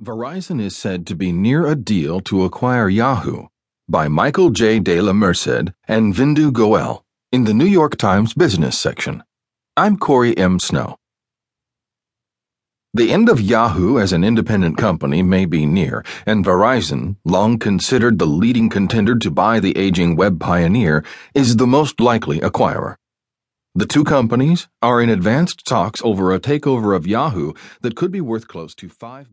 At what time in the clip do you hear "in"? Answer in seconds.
7.32-7.42, 25.02-25.10